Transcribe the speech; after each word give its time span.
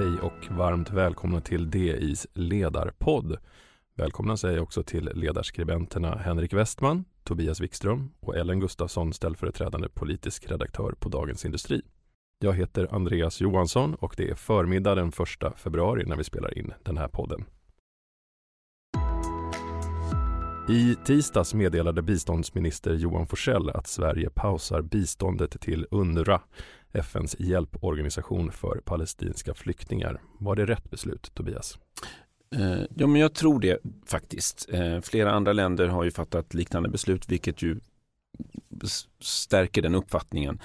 Hej 0.00 0.18
och 0.20 0.56
varmt 0.56 0.90
välkomna 0.90 1.40
till 1.40 1.70
DIs 1.70 2.26
ledarpodd. 2.34 3.38
Välkomna 3.94 4.36
säger 4.36 4.56
jag 4.56 4.62
också 4.62 4.82
till 4.82 5.10
ledarskribenterna 5.14 6.16
Henrik 6.16 6.52
Westman, 6.52 7.04
Tobias 7.24 7.60
Wikström 7.60 8.10
och 8.20 8.36
Ellen 8.36 8.60
Gustafsson, 8.60 9.12
ställföreträdande 9.12 9.88
politisk 9.88 10.50
redaktör 10.50 10.94
på 10.98 11.08
Dagens 11.08 11.44
Industri. 11.44 11.82
Jag 12.38 12.52
heter 12.52 12.94
Andreas 12.94 13.40
Johansson 13.40 13.94
och 13.94 14.14
det 14.16 14.30
är 14.30 14.34
förmiddag 14.34 14.94
den 14.94 15.08
1 15.08 15.58
februari 15.58 16.04
när 16.06 16.16
vi 16.16 16.24
spelar 16.24 16.58
in 16.58 16.72
den 16.82 16.98
här 16.98 17.08
podden. 17.08 17.44
I 20.70 20.96
tisdags 21.04 21.54
meddelade 21.54 22.02
biståndsminister 22.02 22.94
Johan 22.94 23.26
Forsell 23.26 23.70
att 23.70 23.86
Sverige 23.86 24.30
pausar 24.30 24.82
biståndet 24.82 25.60
till 25.60 25.86
UNRWA, 25.90 26.40
FNs 26.92 27.36
hjälporganisation 27.38 28.52
för 28.52 28.80
palestinska 28.84 29.54
flyktingar. 29.54 30.20
Var 30.38 30.56
det 30.56 30.66
rätt 30.66 30.90
beslut, 30.90 31.30
Tobias? 31.34 31.78
Eh, 32.56 32.82
ja, 32.96 33.06
men 33.06 33.20
jag 33.20 33.34
tror 33.34 33.60
det 33.60 33.78
faktiskt. 34.06 34.68
Eh, 34.72 35.00
flera 35.00 35.32
andra 35.32 35.52
länder 35.52 35.88
har 35.88 36.04
ju 36.04 36.10
fattat 36.10 36.54
liknande 36.54 36.88
beslut, 36.88 37.28
vilket 37.28 37.62
ju 37.62 37.80
stärker 39.20 39.82
den 39.82 39.94
uppfattningen. 39.94 40.60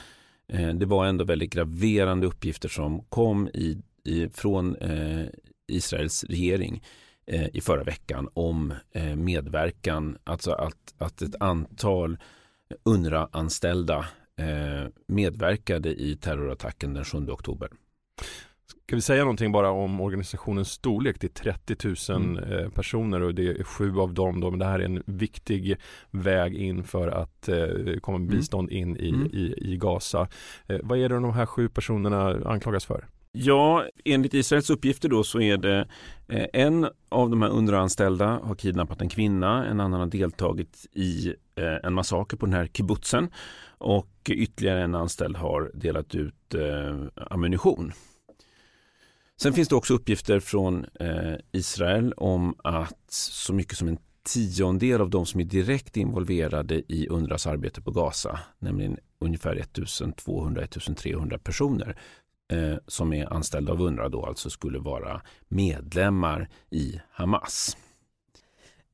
Eh, 0.47 0.69
det 0.69 0.85
var 0.85 1.05
ändå 1.05 1.23
väldigt 1.23 1.53
graverande 1.53 2.27
uppgifter 2.27 2.69
som 2.69 3.03
kom 3.03 3.47
i, 3.47 3.77
i 4.03 4.29
från 4.29 4.75
Israels 5.67 6.23
regering 6.23 6.83
i 7.53 7.61
förra 7.61 7.83
veckan 7.83 8.29
om 8.33 8.73
medverkan, 9.15 10.17
alltså 10.23 10.51
att, 10.51 10.93
att 10.97 11.21
ett 11.21 11.35
antal 11.39 12.17
UNRWA-anställda 12.83 14.05
medverkade 15.07 15.89
i 15.89 16.15
terrorattacken 16.15 16.93
den 16.93 17.05
7 17.05 17.17
oktober. 17.17 17.69
Ska 18.87 18.95
vi 18.95 19.01
säga 19.01 19.21
någonting 19.21 19.51
bara 19.51 19.69
om 19.69 20.01
organisationens 20.01 20.71
storlek? 20.71 21.15
Det 21.19 21.27
är 21.27 21.53
30 21.53 22.11
000 22.11 22.21
mm. 22.21 22.43
Eh, 22.43 22.69
personer 22.69 23.21
och 23.21 23.35
det 23.35 23.47
är 23.47 23.63
sju 23.63 23.99
av 23.99 24.13
dem. 24.13 24.41
Då, 24.41 24.49
men 24.49 24.59
det 24.59 24.65
här 24.65 24.79
är 24.79 24.85
en 24.85 25.03
viktig 25.05 25.77
väg 26.11 26.55
in 26.55 26.83
för 26.83 27.07
att 27.07 27.49
eh, 27.49 27.67
komma 28.01 28.17
med 28.17 28.27
mm. 28.27 28.37
bistånd 28.37 28.71
in 28.71 28.97
i, 28.97 29.09
mm. 29.09 29.25
i, 29.33 29.53
i 29.57 29.77
Gaza. 29.77 30.27
Eh, 30.67 30.79
vad 30.83 30.99
är 30.99 31.09
det 31.09 31.15
de 31.15 31.33
här 31.33 31.45
sju 31.45 31.69
personerna 31.69 32.41
anklagas 32.45 32.85
för? 32.85 33.07
Ja, 33.31 33.85
enligt 34.05 34.33
Israels 34.33 34.69
uppgifter 34.69 35.09
då 35.09 35.23
så 35.23 35.41
är 35.41 35.57
det 35.57 35.87
eh, 36.27 36.45
en 36.53 36.87
av 37.09 37.29
de 37.29 37.41
här 37.41 37.49
underanställda 37.49 38.39
har 38.43 38.55
kidnappat 38.55 39.01
en 39.01 39.09
kvinna, 39.09 39.65
en 39.65 39.79
annan 39.79 39.99
har 39.99 40.07
deltagit 40.07 40.85
i 40.93 41.35
eh, 41.55 41.75
en 41.83 41.93
massaker 41.93 42.37
på 42.37 42.45
den 42.45 42.53
här 42.53 42.67
kibbutzen 42.67 43.29
och 43.85 44.29
ytterligare 44.29 44.83
en 44.83 44.95
anställd 44.95 45.37
har 45.37 45.71
delat 45.73 46.15
ut 46.15 46.53
eh, 46.53 46.97
ammunition. 47.15 47.91
Sen 49.37 49.53
finns 49.53 49.67
det 49.67 49.75
också 49.75 49.93
uppgifter 49.93 50.39
från 50.39 50.85
eh, 50.99 51.35
Israel 51.51 52.13
om 52.17 52.55
att 52.63 53.11
så 53.11 53.53
mycket 53.53 53.77
som 53.77 53.87
en 53.87 53.97
tiondel 54.23 55.01
av 55.01 55.09
de 55.09 55.25
som 55.25 55.39
är 55.39 55.45
direkt 55.45 55.97
involverade 55.97 56.75
i 56.75 57.07
UNRWAs 57.09 57.47
arbete 57.47 57.81
på 57.81 57.91
Gaza, 57.91 58.39
nämligen 58.59 58.97
ungefär 59.19 59.55
1200-1300 59.55 61.37
personer 61.37 61.97
eh, 62.51 62.77
som 62.87 63.13
är 63.13 63.33
anställda 63.33 63.71
av 63.71 63.81
UNRWA 63.81 64.09
då 64.09 64.25
alltså 64.25 64.49
skulle 64.49 64.79
vara 64.79 65.21
medlemmar 65.47 66.49
i 66.69 67.01
Hamas. 67.11 67.77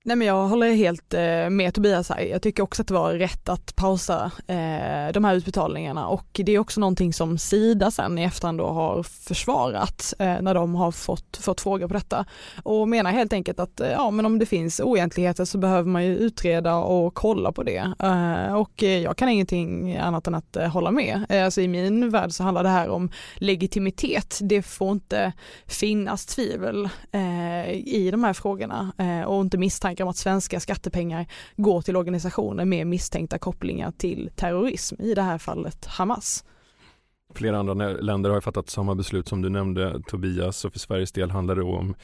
Nej 0.03 0.15
men 0.15 0.27
jag 0.27 0.47
håller 0.47 0.73
helt 0.73 1.13
eh, 1.13 1.49
med 1.49 1.73
Tobias 1.73 2.09
här. 2.09 2.21
Jag 2.21 2.41
tycker 2.41 2.63
också 2.63 2.81
att 2.81 2.87
det 2.87 2.93
var 2.93 3.13
rätt 3.13 3.49
att 3.49 3.75
pausa 3.75 4.31
eh, 4.47 5.13
de 5.13 5.23
här 5.23 5.35
utbetalningarna 5.35 6.07
och 6.07 6.27
det 6.33 6.51
är 6.51 6.59
också 6.59 6.79
någonting 6.79 7.13
som 7.13 7.37
Sida 7.37 7.91
sen 7.91 8.17
i 8.17 8.23
efterhand 8.23 8.57
då 8.57 8.67
har 8.67 9.03
försvarat 9.03 10.13
eh, 10.19 10.41
när 10.41 10.53
de 10.53 10.75
har 10.75 10.91
fått, 10.91 11.37
fått 11.37 11.61
frågor 11.61 11.87
på 11.87 11.93
detta 11.93 12.25
och 12.63 12.87
menar 12.87 13.11
helt 13.11 13.33
enkelt 13.33 13.59
att 13.59 13.81
ja 13.91 14.11
men 14.11 14.25
om 14.25 14.39
det 14.39 14.45
finns 14.45 14.79
oegentligheter 14.79 15.45
så 15.45 15.57
behöver 15.57 15.89
man 15.89 16.05
ju 16.05 16.17
utreda 16.17 16.75
och 16.75 17.13
kolla 17.13 17.51
på 17.51 17.63
det 17.63 17.93
och 18.55 18.83
jag 18.83 19.17
kan 19.17 19.29
ingenting 19.29 19.97
annat 19.97 20.27
än 20.27 20.35
att 20.35 20.57
hålla 20.73 20.91
med. 20.91 21.25
Alltså 21.31 21.61
i 21.61 21.67
min 21.67 22.09
värld 22.09 22.31
så 22.31 22.43
handlar 22.43 22.63
det 22.63 22.69
här 22.69 22.89
om 22.89 23.11
legitimitet. 23.35 24.39
Det 24.41 24.61
får 24.61 24.91
inte 24.91 25.33
finnas 25.65 26.25
tvivel 26.25 26.89
i 27.73 28.11
de 28.11 28.23
här 28.23 28.33
frågorna 28.33 28.91
och 29.27 29.41
inte 29.41 29.57
misstankar 29.57 29.90
misstankar 29.91 30.03
om 30.03 30.09
att 30.09 30.17
svenska 30.17 30.59
skattepengar 30.59 31.25
går 31.57 31.81
till 31.81 31.95
organisationer 31.95 32.65
med 32.65 32.87
misstänkta 32.87 33.39
kopplingar 33.39 33.91
till 33.97 34.29
terrorism, 34.35 34.95
i 35.01 35.13
det 35.13 35.21
här 35.21 35.37
fallet 35.37 35.85
Hamas. 35.85 36.43
Flera 37.35 37.59
andra 37.59 37.73
länder 37.73 38.29
har 38.29 38.41
fattat 38.41 38.69
samma 38.69 38.95
beslut 38.95 39.27
som 39.27 39.41
du 39.41 39.49
nämnde 39.49 40.01
Tobias 40.07 40.65
och 40.65 40.71
för 40.71 40.79
Sveriges 40.79 41.11
del 41.11 41.31
handlar 41.31 41.55
det 41.55 41.63
om 41.63 41.95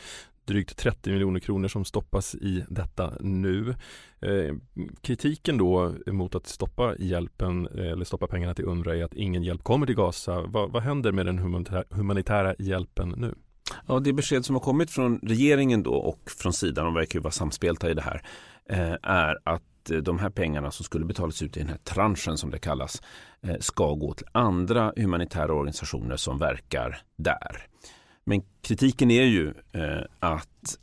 drygt 0.45 0.77
30 0.77 1.11
miljoner 1.11 1.39
kronor 1.39 1.67
som 1.67 1.85
stoppas 1.85 2.35
i 2.35 2.65
detta 2.69 3.13
nu. 3.19 3.75
Eh, 4.21 4.55
kritiken 5.01 5.57
då 5.57 5.93
mot 6.07 6.35
att 6.35 6.47
stoppa 6.47 6.95
hjälpen 6.99 7.67
eh, 7.67 7.91
eller 7.91 8.05
stoppa 8.05 8.27
pengarna 8.27 8.53
till 8.53 8.65
UNRWA 8.65 8.95
är 8.95 9.03
att 9.03 9.13
ingen 9.13 9.43
hjälp 9.43 9.63
kommer 9.63 9.85
till 9.85 9.95
Gaza. 9.95 10.41
Va, 10.41 10.67
vad 10.67 10.83
händer 10.83 11.11
med 11.11 11.25
den 11.25 11.39
humanitära 11.89 12.55
hjälpen 12.59 13.13
nu? 13.17 13.35
Ja, 13.88 14.00
det 14.00 14.13
besked 14.13 14.45
som 14.45 14.55
har 14.55 14.59
kommit 14.59 14.91
från 14.91 15.19
regeringen 15.23 15.83
då 15.83 15.94
och 15.94 16.31
från 16.38 16.53
sidan, 16.53 16.85
de 16.85 16.94
verkar 16.94 17.19
ju 17.19 17.23
vara 17.23 17.31
samspelta 17.31 17.89
i 17.89 17.94
det 17.94 18.01
här, 18.01 18.22
eh, 18.69 18.95
är 19.03 19.38
att 19.44 19.91
eh, 19.91 19.97
de 19.97 20.19
här 20.19 20.29
pengarna 20.29 20.72
som 20.72 20.85
skulle 20.85 21.05
betalas 21.05 21.41
ut 21.41 21.57
i 21.57 21.59
den 21.59 21.69
här 21.69 21.77
tranchen 21.77 22.38
som 22.38 22.51
det 22.51 22.59
kallas 22.59 23.01
eh, 23.41 23.56
ska 23.59 23.94
gå 23.94 24.13
till 24.13 24.27
andra 24.31 24.94
humanitära 24.95 25.53
organisationer 25.53 26.16
som 26.16 26.38
verkar 26.38 27.01
där. 27.17 27.67
Men 28.25 28.41
kritiken 28.61 29.11
är 29.11 29.23
ju 29.23 29.53
att 30.19 30.77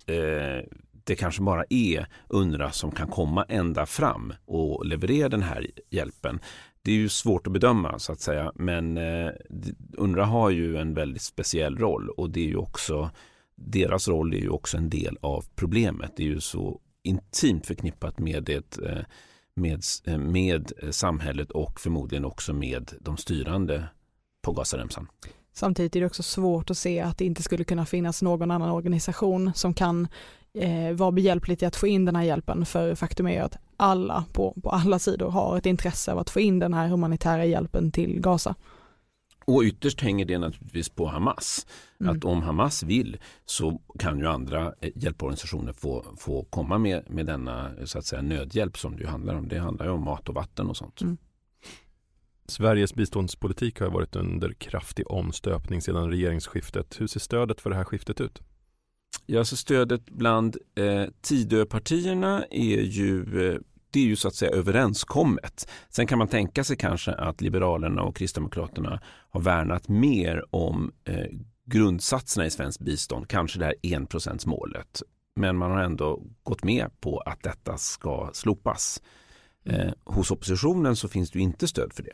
det 1.05 1.15
kanske 1.15 1.43
bara 1.43 1.65
är 1.71 2.07
UNRWA 2.29 2.71
som 2.71 2.91
kan 2.91 3.09
komma 3.09 3.45
ända 3.49 3.87
fram 3.87 4.33
och 4.47 4.87
leverera 4.87 5.29
den 5.29 5.43
här 5.43 5.67
hjälpen 5.91 6.41
det 6.85 6.93
är 6.93 6.97
ju 6.97 7.09
svårt 7.09 7.47
att 7.47 7.53
bedöma 7.53 7.99
så 7.99 8.13
att 8.13 8.21
säga 8.21 8.53
men 8.55 8.99
eh, 8.99 9.31
UNRWA 9.97 10.25
har 10.25 10.51
ju 10.51 10.77
en 10.77 10.95
väldigt 10.95 11.23
speciell 11.23 11.79
roll 11.79 12.09
och 12.09 12.31
det 12.31 12.41
är 12.41 12.49
ju 12.49 12.57
också 12.57 13.11
deras 13.57 14.09
roll 14.09 14.35
är 14.35 14.39
ju 14.39 14.49
också 14.49 14.77
en 14.77 14.91
del 14.91 15.19
av 15.21 15.45
problemet. 15.55 16.13
Det 16.17 16.23
är 16.23 16.27
ju 16.27 16.41
så 16.41 16.81
intimt 17.03 17.67
förknippat 17.67 18.19
med, 18.19 18.45
det, 18.45 18.79
eh, 18.79 19.05
med, 19.57 19.83
eh, 20.05 20.19
med 20.19 20.73
eh, 20.83 20.91
samhället 20.91 21.51
och 21.51 21.81
förmodligen 21.81 22.25
också 22.25 22.53
med 22.53 22.93
de 23.01 23.17
styrande 23.17 23.85
på 24.43 24.53
Gazaremsan. 24.53 25.09
Samtidigt 25.53 25.97
är 25.97 26.01
det 26.01 26.07
också 26.07 26.23
svårt 26.23 26.71
att 26.71 26.79
se 26.79 27.01
att 27.01 27.19
det 27.19 27.25
inte 27.25 27.43
skulle 27.43 27.65
kunna 27.65 27.87
finnas 27.87 28.23
någon 28.23 28.51
annan 28.51 28.71
organisation 28.71 29.53
som 29.55 29.75
kan 29.75 30.09
eh, 30.59 30.93
vara 30.93 31.13
behjälpligt 31.13 31.63
i 31.63 31.67
att 31.67 31.77
få 31.77 31.87
in 31.87 32.05
den 32.05 32.17
här 32.17 32.23
hjälpen 32.23 32.67
för 32.67 32.95
faktum 32.95 33.27
är 33.27 33.43
att 33.43 33.59
alla 33.77 34.25
på, 34.33 34.55
på 34.63 34.71
alla 34.71 34.99
sidor 34.99 35.31
har 35.31 35.59
ett 35.59 35.67
intresse 35.67 36.13
av 36.13 36.19
att 36.19 36.31
få 36.31 36.41
in 36.41 36.59
den 36.59 36.75
här 36.75 36.89
humanitära 36.89 37.45
hjälpen 37.45 37.93
till 37.93 38.21
Gaza. 38.21 38.55
Och 39.47 39.63
ytterst 39.63 40.01
hänger 40.01 40.25
det 40.25 40.39
naturligtvis 40.39 40.89
på 40.89 41.07
Hamas. 41.07 41.67
Mm. 42.01 42.17
Att 42.17 42.25
om 42.25 42.43
Hamas 42.43 42.83
vill 42.83 43.17
så 43.45 43.81
kan 43.99 44.19
ju 44.19 44.27
andra 44.27 44.75
eh, 44.81 44.91
hjälporganisationer 44.95 45.73
få, 45.73 46.05
få 46.19 46.45
komma 46.51 46.79
med, 46.79 47.11
med 47.11 47.27
denna 47.27 47.71
så 47.85 47.99
att 47.99 48.07
säga, 48.07 48.23
nödhjälp 48.23 48.79
som 48.79 48.97
det 48.97 49.07
handlar 49.07 49.35
om. 49.35 49.49
Det 49.49 49.59
handlar 49.59 49.87
ju 49.87 49.93
om 49.93 50.05
mat 50.05 50.29
och 50.29 50.35
vatten 50.35 50.67
och 50.67 50.77
sånt. 50.77 51.01
Mm. 51.01 51.17
Sveriges 52.47 52.95
biståndspolitik 52.95 53.81
har 53.81 53.91
varit 53.91 54.17
under 54.17 54.53
kraftig 54.53 55.11
omstöpning 55.11 55.83
sedan 55.83 56.11
regeringsskiftet. 56.11 57.01
Hur 57.01 57.07
ser 57.07 57.21
stödet 57.21 57.61
för 57.61 57.71
det 57.71 57.77
här 57.77 57.85
skiftet 57.85 58.21
ut? 58.21 58.43
Ja, 59.27 59.45
så 59.45 59.57
stödet 59.57 60.11
bland 60.11 60.57
eh, 60.75 61.05
Tidöpartierna 61.21 62.45
är 62.51 62.81
ju 62.81 63.49
eh, 63.49 63.61
det 63.91 64.01
är 64.01 64.05
ju 64.05 64.17
så 64.17 64.29
att 64.29 64.35
säga 64.35 64.51
överenskommet. 64.51 65.69
Sen 65.89 66.07
kan 66.07 66.19
man 66.19 66.29
tänka 66.29 66.65
sig 66.65 66.77
kanske 66.77 67.13
att 67.13 67.41
Liberalerna 67.41 68.03
och 68.03 68.17
Kristdemokraterna 68.17 69.01
har 69.31 69.41
värnat 69.41 69.89
mer 69.89 70.45
om 70.51 70.93
eh, 71.05 71.27
grundsatserna 71.67 72.47
i 72.47 72.51
svenskt 72.51 72.81
bistånd, 72.81 73.29
kanske 73.29 73.59
det 73.59 73.65
här 73.65 73.75
enprocentsmålet. 73.83 75.03
Men 75.37 75.57
man 75.57 75.71
har 75.71 75.83
ändå 75.83 76.23
gått 76.43 76.65
med 76.65 77.01
på 77.01 77.19
att 77.19 77.43
detta 77.43 77.79
ska 77.79 78.31
slopas. 78.33 79.03
Eh, 79.65 79.93
hos 80.05 80.31
oppositionen 80.31 80.97
så 80.97 81.09
finns 81.09 81.31
det 81.31 81.39
inte 81.39 81.69
stöd 81.69 81.93
för 81.93 82.03
det. 82.03 82.13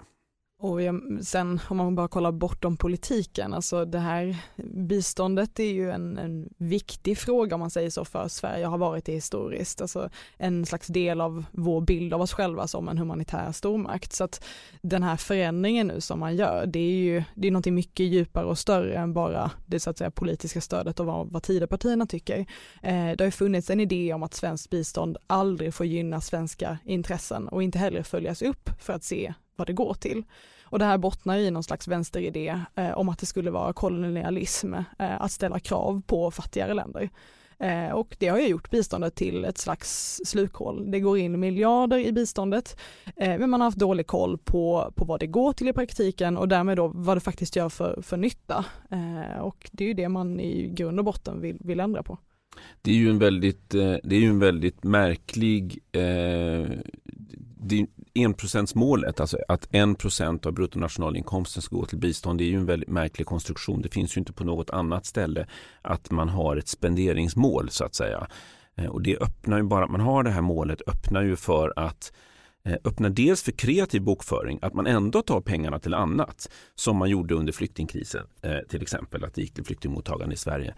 Och 0.62 0.80
sen 1.22 1.60
om 1.68 1.76
man 1.76 1.94
bara 1.94 2.08
kollar 2.08 2.32
bortom 2.32 2.76
politiken, 2.76 3.54
alltså 3.54 3.84
det 3.84 3.98
här 3.98 4.36
biståndet 4.64 5.60
är 5.60 5.72
ju 5.72 5.90
en, 5.90 6.18
en, 6.18 6.48
viktig 6.56 7.18
fråga 7.18 7.54
om 7.54 7.60
man 7.60 7.70
säger 7.70 7.90
så 7.90 8.04
för 8.04 8.28
Sverige 8.28 8.66
har 8.66 8.78
varit 8.78 9.04
det 9.04 9.12
historiskt, 9.12 9.80
alltså 9.80 10.10
en 10.36 10.66
slags 10.66 10.86
del 10.86 11.20
av 11.20 11.44
vår 11.52 11.80
bild 11.80 12.14
av 12.14 12.20
oss 12.20 12.32
själva 12.32 12.66
som 12.66 12.88
en 12.88 12.98
humanitär 12.98 13.52
stormakt. 13.52 14.12
Så 14.12 14.24
att 14.24 14.44
den 14.82 15.02
här 15.02 15.16
förändringen 15.16 15.86
nu 15.86 16.00
som 16.00 16.20
man 16.20 16.36
gör, 16.36 16.66
det 16.66 16.80
är 16.80 16.96
ju 16.96 17.22
det 17.34 17.46
är 17.46 17.50
någonting 17.50 17.74
mycket 17.74 18.06
djupare 18.06 18.46
och 18.46 18.58
större 18.58 18.94
än 18.94 19.12
bara 19.12 19.50
det 19.66 19.80
så 19.80 19.90
att 19.90 19.98
säga 19.98 20.10
politiska 20.10 20.60
stödet 20.60 21.00
och 21.00 21.06
vad, 21.06 21.30
vad 21.30 21.42
Tidöpartierna 21.42 22.06
tycker. 22.06 22.38
Eh, 22.82 23.10
det 23.10 23.16
har 23.18 23.24
ju 23.24 23.30
funnits 23.30 23.70
en 23.70 23.80
idé 23.80 24.12
om 24.14 24.22
att 24.22 24.34
svenskt 24.34 24.70
bistånd 24.70 25.16
aldrig 25.26 25.74
får 25.74 25.86
gynna 25.86 26.20
svenska 26.20 26.78
intressen 26.84 27.48
och 27.48 27.62
inte 27.62 27.78
heller 27.78 28.02
följas 28.02 28.42
upp 28.42 28.70
för 28.80 28.92
att 28.92 29.04
se 29.04 29.34
vad 29.56 29.66
det 29.66 29.72
går 29.72 29.94
till. 29.94 30.24
Och 30.64 30.78
det 30.78 30.84
här 30.84 30.98
bottnar 30.98 31.36
i 31.36 31.50
någon 31.50 31.62
slags 31.62 31.88
vänsteridé 31.88 32.60
eh, 32.74 32.90
om 32.90 33.08
att 33.08 33.18
det 33.18 33.26
skulle 33.26 33.50
vara 33.50 33.72
kolonialism 33.72 34.74
eh, 34.74 34.84
att 34.98 35.32
ställa 35.32 35.60
krav 35.60 36.02
på 36.06 36.30
fattigare 36.30 36.74
länder. 36.74 37.10
Eh, 37.60 37.90
och 37.90 38.16
det 38.18 38.28
har 38.28 38.38
ju 38.38 38.46
gjort 38.46 38.70
biståndet 38.70 39.14
till 39.14 39.44
ett 39.44 39.58
slags 39.58 40.20
slukhål. 40.24 40.90
Det 40.90 41.00
går 41.00 41.18
in 41.18 41.40
miljarder 41.40 41.98
i 41.98 42.12
biståndet 42.12 42.80
eh, 43.16 43.38
men 43.38 43.50
man 43.50 43.60
har 43.60 43.66
haft 43.66 43.78
dålig 43.78 44.06
koll 44.06 44.38
på, 44.38 44.92
på 44.96 45.04
vad 45.04 45.20
det 45.20 45.26
går 45.26 45.52
till 45.52 45.68
i 45.68 45.72
praktiken 45.72 46.36
och 46.36 46.48
därmed 46.48 46.76
då 46.76 46.88
vad 46.94 47.16
det 47.16 47.20
faktiskt 47.20 47.56
gör 47.56 47.68
för, 47.68 48.02
för 48.02 48.16
nytta. 48.16 48.64
Eh, 48.90 49.40
och 49.40 49.70
det 49.72 49.84
är 49.84 49.88
ju 49.88 49.94
det 49.94 50.08
man 50.08 50.40
i 50.40 50.68
grund 50.68 50.98
och 50.98 51.04
botten 51.04 51.40
vill, 51.40 51.56
vill 51.60 51.80
ändra 51.80 52.02
på. 52.02 52.18
Det 52.82 52.90
är 52.90 52.94
ju 52.94 53.10
en 53.10 53.18
väldigt, 53.18 53.74
eh, 53.74 53.94
det 54.02 54.16
är 54.16 54.20
ju 54.20 54.28
en 54.28 54.38
väldigt 54.38 54.84
märklig 54.84 55.78
eh, 55.92 56.68
enprocentsmålet, 58.14 59.20
alltså 59.20 59.38
att 59.48 59.68
en 59.70 59.94
procent 59.94 60.46
av 60.46 60.52
bruttonationalinkomsten 60.52 61.62
ska 61.62 61.76
gå 61.76 61.86
till 61.86 61.98
bistånd, 61.98 62.38
det 62.38 62.44
är 62.44 62.48
ju 62.48 62.56
en 62.56 62.66
väldigt 62.66 62.88
märklig 62.88 63.26
konstruktion. 63.26 63.82
Det 63.82 63.88
finns 63.88 64.16
ju 64.16 64.18
inte 64.18 64.32
på 64.32 64.44
något 64.44 64.70
annat 64.70 65.06
ställe 65.06 65.46
att 65.82 66.10
man 66.10 66.28
har 66.28 66.56
ett 66.56 66.68
spenderingsmål 66.68 67.70
så 67.70 67.84
att 67.84 67.94
säga. 67.94 68.26
Eh, 68.76 68.86
och 68.86 69.02
det 69.02 69.18
öppnar 69.18 69.56
ju 69.56 69.62
bara, 69.62 69.84
att 69.84 69.90
man 69.90 70.00
har 70.00 70.22
det 70.22 70.30
här 70.30 70.40
målet 70.40 70.82
öppnar 70.86 71.22
ju 71.22 71.36
för 71.36 71.72
att 71.76 72.12
eh, 72.64 72.76
öppna 72.84 73.08
dels 73.08 73.42
för 73.42 73.52
kreativ 73.52 74.02
bokföring, 74.02 74.58
att 74.62 74.74
man 74.74 74.86
ändå 74.86 75.22
tar 75.22 75.40
pengarna 75.40 75.78
till 75.78 75.94
annat 75.94 76.50
som 76.74 76.96
man 76.96 77.10
gjorde 77.10 77.34
under 77.34 77.52
flyktingkrisen, 77.52 78.26
eh, 78.42 78.58
till 78.68 78.82
exempel 78.82 79.24
att 79.24 79.34
det 79.34 79.40
gick 79.40 79.54
till 79.54 79.64
flyktingmottagande 79.64 80.34
i 80.34 80.38
Sverige. 80.38 80.74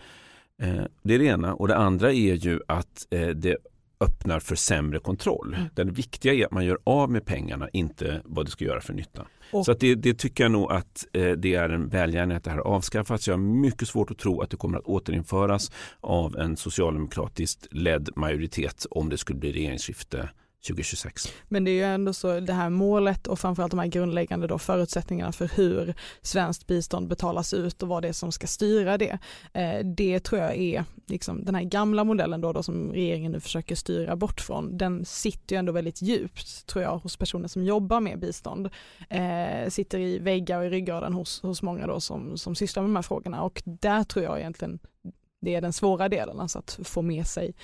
Det 1.03 1.15
är 1.15 1.19
det 1.19 1.25
ena 1.25 1.55
och 1.55 1.69
det 1.69 1.77
andra 1.77 2.13
är 2.13 2.35
ju 2.35 2.61
att 2.67 3.07
det 3.35 3.57
öppnar 4.03 4.41
för 4.41 4.57
sämre 4.57 4.99
kontroll. 4.99 5.55
Mm. 5.55 5.69
Det 5.75 5.85
viktiga 5.85 6.35
är 6.35 6.45
att 6.45 6.53
man 6.53 6.65
gör 6.65 6.79
av 6.85 7.11
med 7.11 7.27
pengarna, 7.27 7.69
inte 7.73 8.21
vad 8.25 8.47
det 8.47 8.51
ska 8.51 8.65
göra 8.65 8.81
för 8.81 8.93
nytta. 8.93 9.27
Och. 9.53 9.65
Så 9.65 9.73
det, 9.73 9.95
det, 9.95 10.15
tycker 10.15 10.45
jag 10.45 10.51
nog 10.51 10.73
att 10.73 11.07
eh, 11.13 11.31
det 11.31 11.55
är 11.55 11.69
en 11.69 11.89
välgärning 11.89 12.37
att 12.37 12.45
det 12.45 12.51
här 12.51 12.59
avskaffats. 12.59 13.29
Jag 13.29 13.35
har 13.35 13.39
mycket 13.39 13.89
svårt 13.89 14.11
att 14.11 14.19
tro 14.19 14.41
att 14.41 14.51
det 14.51 14.57
kommer 14.57 14.79
att 14.79 14.85
återinföras 14.85 15.73
av 16.01 16.37
en 16.37 16.57
socialdemokratiskt 16.57 17.67
ledd 17.71 18.09
majoritet 18.17 18.87
om 18.91 19.09
det 19.09 19.19
skulle 19.19 19.39
bli 19.39 19.53
regeringsskifte 19.53 20.29
2026. 20.67 21.33
Men 21.49 21.65
det 21.65 21.71
är 21.71 21.75
ju 21.75 21.83
ändå 21.83 22.13
så 22.13 22.41
det 22.41 22.53
här 22.53 22.71
målet 22.71 23.27
och 23.27 23.39
framförallt 23.39 23.71
de 23.71 23.79
här 23.79 23.87
grundläggande 23.87 24.47
då 24.47 24.59
förutsättningarna 24.59 25.33
för 25.33 25.49
hur 25.57 25.95
svenskt 26.23 26.67
bistånd 26.67 27.09
betalas 27.09 27.55
ut 27.55 27.83
och 27.83 27.89
vad 27.89 28.03
det 28.03 28.09
är 28.09 28.13
som 28.13 28.33
ska 28.33 28.47
styra 28.47 28.99
det. 28.99 29.19
Eh, 29.53 29.85
det 29.85 30.21
tror 30.21 30.41
jag 30.41 30.57
är 30.57 30.85
liksom 31.07 31.45
den 31.45 31.55
här 31.55 31.63
gamla 31.63 32.05
modellen 32.05 32.41
då, 32.41 32.53
då 32.53 32.63
som 32.63 32.93
regeringen 32.93 33.33
nu 33.33 33.41
försöker 33.41 33.75
styra 33.75 34.17
bort 34.17 34.41
från. 34.41 34.79
Den 34.79 35.05
sitter 35.05 35.57
ju 35.57 35.59
ändå 35.59 35.73
väldigt 35.73 36.03
djupt 36.03 36.67
tror 36.67 36.83
jag 36.85 36.99
hos 36.99 37.17
personer 37.17 37.49
som 37.49 37.65
jobbar 37.65 38.01
med 38.01 38.19
bistånd. 38.19 38.69
Eh, 39.11 39.69
sitter 39.69 39.99
i 39.99 40.19
väggar 40.19 40.59
och 40.59 40.67
i 40.67 40.69
ryggraden 40.69 41.13
hos, 41.13 41.43
hos 41.43 41.63
många 41.63 41.87
då 41.87 42.01
som, 42.01 42.39
som 42.39 42.55
sysslar 42.55 42.83
med 42.83 42.91
de 42.91 42.97
här 42.97 43.03
frågorna 43.03 43.43
och 43.43 43.63
där 43.65 44.05
tror 44.05 44.25
jag 44.25 44.39
egentligen 44.39 44.79
det 45.41 45.55
är 45.55 45.61
den 45.61 45.73
svåra 45.73 46.09
delen, 46.09 46.41
alltså 46.41 46.59
att 46.59 46.79
få 46.85 47.03
med 47.03 47.27
sig 47.27 47.55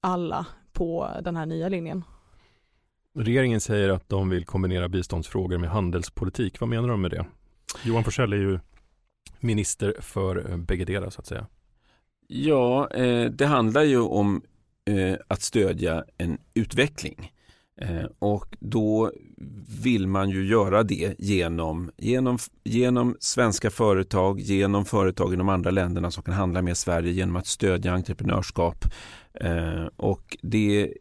alla 0.00 0.46
på 0.72 1.08
den 1.22 1.36
här 1.36 1.46
nya 1.46 1.68
linjen. 1.68 2.04
Regeringen 3.14 3.60
säger 3.60 3.88
att 3.88 4.08
de 4.08 4.28
vill 4.28 4.44
kombinera 4.44 4.88
biståndsfrågor 4.88 5.58
med 5.58 5.70
handelspolitik. 5.70 6.60
Vad 6.60 6.68
menar 6.68 6.88
de 6.88 7.00
med 7.00 7.10
det? 7.10 7.26
Johan 7.84 8.04
Forssell 8.04 8.32
är 8.32 8.36
ju 8.36 8.58
minister 9.40 9.94
för 10.00 10.36
eh, 10.36 10.42
bägge 10.42 10.58
bäggedera 10.58 11.10
så 11.10 11.20
att 11.20 11.26
säga. 11.26 11.46
Ja, 12.26 12.90
eh, 12.90 13.30
det 13.30 13.46
handlar 13.46 13.82
ju 13.82 14.00
om 14.00 14.42
eh, 14.84 15.16
att 15.28 15.42
stödja 15.42 16.04
en 16.18 16.38
utveckling. 16.54 17.32
och 18.18 18.56
då 18.60 19.12
vill 19.82 20.06
man 20.06 20.30
ju 20.30 20.46
göra 20.46 20.82
det 20.82 21.14
genom, 21.18 21.90
genom, 21.96 22.38
genom 22.64 23.16
svenska 23.20 23.70
företag, 23.70 24.40
genom 24.40 24.84
företag 24.84 25.32
i 25.32 25.36
de 25.36 25.48
andra 25.48 25.70
länderna 25.70 26.10
som 26.10 26.22
kan 26.22 26.34
handla 26.34 26.62
med 26.62 26.76
Sverige, 26.76 27.12
genom 27.12 27.36
att 27.36 27.46
stödja 27.46 27.92
entreprenörskap. 27.92 28.84
och 29.96 30.36
det 30.42 30.92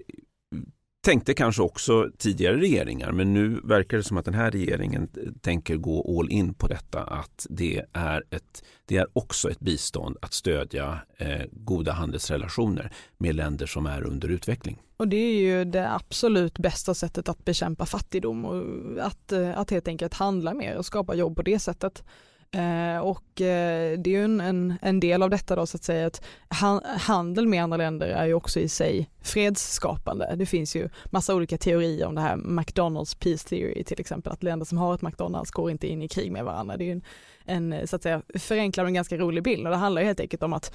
tänkte 1.08 1.34
kanske 1.34 1.62
också 1.62 2.10
tidigare 2.18 2.58
regeringar 2.58 3.12
men 3.12 3.34
nu 3.34 3.60
verkar 3.64 3.98
det 3.98 4.04
som 4.04 4.18
att 4.18 4.26
den 4.26 4.34
här 4.34 4.52
regeringen 4.52 5.10
tänker 5.42 5.76
gå 5.76 6.20
all 6.20 6.32
in 6.32 6.54
på 6.54 6.68
detta 6.68 7.04
att 7.04 7.48
det 7.50 7.86
är, 7.94 8.24
ett, 8.30 8.64
det 8.86 8.98
är 8.98 9.08
också 9.14 9.50
ett 9.50 9.60
bistånd 9.60 10.18
att 10.22 10.34
stödja 10.34 11.00
eh, 11.18 11.46
goda 11.52 11.92
handelsrelationer 11.92 12.92
med 13.18 13.36
länder 13.36 13.66
som 13.66 13.86
är 13.86 14.04
under 14.04 14.30
utveckling. 14.30 14.78
Och 14.98 15.08
det 15.08 15.18
är 15.18 15.40
ju 15.40 15.66
det 15.66 15.92
absolut 15.92 16.58
bästa 16.58 16.94
sättet 16.94 17.30
att 17.30 17.46
bekämpa 17.46 17.86
fattigdom 17.86 18.46
och 18.46 18.64
att, 19.06 19.32
eh, 19.32 19.58
att 19.58 19.72
helt 19.72 19.88
enkelt 19.88 20.14
handla 20.14 20.54
mer 20.54 20.78
och 20.78 20.86
skapa 20.86 21.16
jobb 21.16 21.36
på 21.36 21.42
det 21.42 21.60
sättet. 21.60 22.04
Eh, 22.52 23.00
och 23.00 23.42
eh, 23.42 24.00
det 24.00 24.10
är 24.10 24.18
ju 24.18 24.24
en, 24.24 24.42
en, 24.42 24.74
en, 24.82 25.00
del 25.00 25.24
av 25.24 25.30
detta 25.30 25.56
då 25.56 25.66
så 25.66 25.78
att 25.78 25.84
säga 25.84 26.08
att 26.08 26.22
han, 26.48 26.82
handel 26.84 27.48
med 27.48 27.64
andra 27.64 27.78
länder 27.78 28.08
är 28.08 28.26
ju 28.26 28.34
också 28.34 28.60
i 28.60 28.70
sig 28.70 29.10
fredsskapande. 29.22 30.36
Det 30.36 30.46
finns 30.46 30.76
ju 30.76 30.90
massa 31.06 31.36
olika 31.36 31.58
teorier 31.58 32.06
om 32.06 32.16
det 32.16 32.22
här 32.22 32.36
McDonalds 32.36 33.16
Peace 33.16 33.48
Theory 33.50 33.84
till 33.84 34.00
exempel, 34.00 34.34
att 34.34 34.44
länder 34.44 34.66
som 34.66 34.78
har 34.78 34.96
ett 34.96 35.02
McDonalds 35.02 35.52
går 35.52 35.72
inte 35.72 35.88
in 35.88 36.02
i 36.02 36.08
krig 36.08 36.32
med 36.32 36.46
varandra. 36.46 36.78
Det 36.78 36.84
är 36.84 36.96
ju 36.96 37.02
en, 37.46 37.74
en 37.74 37.88
så 37.88 37.96
att 37.96 38.04
säga 38.04 38.22
förenklad 38.36 38.86
men 38.86 38.94
ganska 38.94 39.18
rolig 39.18 39.44
bild 39.44 39.68
och 39.68 39.72
det 39.72 39.78
handlar 39.78 40.02
ju 40.02 40.08
helt 40.08 40.20
enkelt 40.20 40.44
om 40.44 40.54
att 40.54 40.74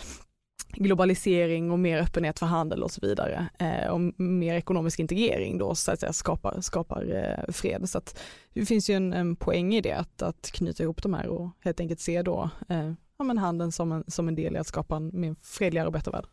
globalisering 0.72 1.70
och 1.70 1.78
mer 1.78 1.98
öppenhet 1.98 2.38
för 2.38 2.46
handel 2.46 2.82
och 2.82 2.90
så 2.90 3.00
vidare 3.02 3.46
eh, 3.58 3.90
och 3.90 4.00
mer 4.20 4.54
ekonomisk 4.54 4.98
integrering 4.98 5.58
då 5.58 5.74
så 5.74 5.92
att 5.92 6.00
säga 6.00 6.12
skapar, 6.12 6.60
skapar 6.60 7.02
eh, 7.14 7.52
fred. 7.52 7.88
Så 7.88 7.98
att 7.98 8.20
det 8.52 8.66
finns 8.66 8.90
ju 8.90 8.94
en, 8.94 9.12
en 9.12 9.36
poäng 9.36 9.74
i 9.74 9.80
det 9.80 9.92
att, 9.92 10.22
att 10.22 10.50
knyta 10.52 10.82
ihop 10.82 11.02
de 11.02 11.14
här 11.14 11.26
och 11.26 11.50
helt 11.60 11.80
enkelt 11.80 12.00
se 12.00 12.22
då 12.22 12.50
eh, 12.68 12.92
ja, 13.18 13.24
men 13.24 13.38
handeln 13.38 13.72
som 13.72 13.92
en, 13.92 14.04
som 14.06 14.28
en 14.28 14.34
del 14.34 14.56
i 14.56 14.58
att 14.58 14.66
skapa 14.66 14.96
en 14.96 15.10
mer 15.12 15.36
fredligare 15.42 15.86
och 15.86 15.92
bättre 15.92 16.10
värld. 16.10 16.24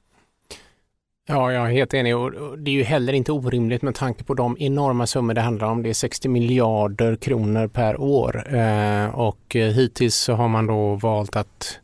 Ja, 1.31 1.53
jag 1.53 1.65
är 1.65 1.71
helt 1.71 1.94
enig 1.94 2.18
och 2.18 2.59
det 2.59 2.71
är 2.71 2.75
ju 2.75 2.83
heller 2.83 3.13
inte 3.13 3.31
orimligt 3.31 3.81
med 3.81 3.95
tanke 3.95 4.24
på 4.24 4.33
de 4.33 4.57
enorma 4.59 5.07
summor 5.07 5.33
det 5.33 5.41
handlar 5.41 5.68
om. 5.68 5.83
Det 5.83 5.89
är 5.89 5.94
60 5.94 6.30
miljarder 6.30 7.15
kronor 7.15 7.68
per 7.68 8.01
år 8.01 8.56
eh, 8.56 9.19
och 9.19 9.56
eh, 9.56 9.71
hittills 9.71 10.15
så 10.15 10.33
har 10.33 10.47
man 10.47 10.68
då 10.68 10.95
valt 10.95 11.36
att 11.36 11.80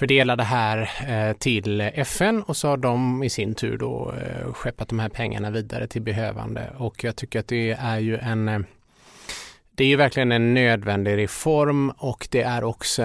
fördela 0.00 0.36
det 0.36 0.44
här 0.44 0.90
eh, 1.08 1.36
till 1.36 1.80
FN 1.80 2.42
och 2.42 2.56
så 2.56 2.68
har 2.68 2.76
de 2.76 3.22
i 3.22 3.30
sin 3.30 3.54
tur 3.54 3.78
då 3.78 4.14
eh, 4.22 4.52
skeppat 4.52 4.88
de 4.88 4.98
här 4.98 5.08
pengarna 5.08 5.50
vidare 5.50 5.86
till 5.86 6.02
behövande 6.02 6.70
och 6.78 7.04
jag 7.04 7.16
tycker 7.16 7.40
att 7.40 7.48
det 7.48 7.70
är 7.70 7.98
ju 7.98 8.16
en 8.16 8.48
eh, 8.48 8.60
det 9.74 9.84
är 9.84 9.88
ju 9.88 9.96
verkligen 9.96 10.32
en 10.32 10.54
nödvändig 10.54 11.16
reform 11.16 11.90
och 11.90 12.28
det 12.30 12.42
är 12.42 12.64
också 12.64 13.02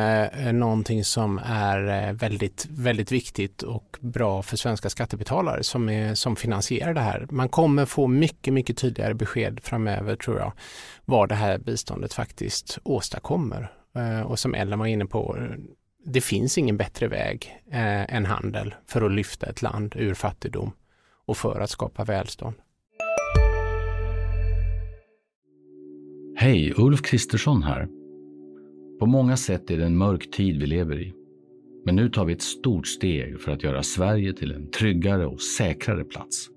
någonting 0.54 1.04
som 1.04 1.40
är 1.46 2.14
väldigt, 2.14 2.68
väldigt 2.70 3.12
viktigt 3.12 3.62
och 3.62 3.98
bra 4.00 4.42
för 4.42 4.58
svenska 4.58 4.90
skattebetalare 4.90 5.64
som, 5.64 5.90
är, 5.90 6.16
som 6.16 6.36
finansierar 6.36 6.94
det 6.94 7.02
här. 7.02 7.28
Man 7.30 7.50
kommer 7.50 7.86
få 7.86 8.08
mycket, 8.08 8.54
mycket 8.54 8.78
tydligare 8.78 9.14
besked 9.14 9.60
framöver 9.64 10.16
tror 10.16 10.40
jag 10.40 10.54
vad 11.06 11.30
det 11.30 11.36
här 11.36 11.58
biståndet 11.58 12.14
faktiskt 12.14 12.78
åstadkommer. 12.84 13.72
Och 14.26 14.40
som 14.40 14.56
Ellen 14.56 14.80
var 14.80 14.86
inne 14.86 15.06
på, 15.06 15.38
det 16.06 16.22
finns 16.22 16.58
ingen 16.58 16.78
bättre 16.78 17.08
väg 17.08 17.62
eh, 17.72 18.16
än 18.16 18.26
handel 18.26 18.76
för 18.88 19.02
att 19.02 19.12
lyfta 19.12 19.46
ett 19.46 19.62
land 19.62 19.96
ur 19.98 20.14
fattigdom 20.14 20.72
och 21.26 21.38
för 21.38 21.60
att 21.60 21.70
skapa 21.70 22.04
välstånd. 22.04 22.56
Hej, 26.38 26.74
Ulf 26.78 27.02
Kristersson 27.02 27.64
här. 27.64 27.88
På 29.00 29.06
många 29.06 29.38
sätt 29.38 29.72
är 29.72 29.78
det 29.78 29.86
en 29.86 29.98
mörk 29.98 30.32
tid 30.32 30.60
vi 30.60 30.66
lever 30.68 31.02
i. 31.02 31.14
Men 31.86 31.96
nu 31.96 32.10
tar 32.10 32.26
vi 32.26 32.34
ett 32.34 32.42
stort 32.42 32.88
steg 32.88 33.42
för 33.42 33.52
att 33.52 33.64
göra 33.64 33.84
Sverige 33.84 34.34
till 34.34 34.52
en 34.52 34.72
tryggare 34.72 35.26
och 35.26 35.42
säkrare 35.42 36.04
plats. 36.04 36.50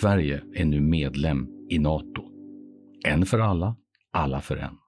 Sverige 0.00 0.42
är 0.54 0.64
nu 0.64 0.80
medlem 0.80 1.48
i 1.70 1.78
Nato. 1.78 2.22
En 3.06 3.26
för 3.26 3.38
alla, 3.38 3.76
alla 4.12 4.40
för 4.40 4.56
en. 4.56 4.87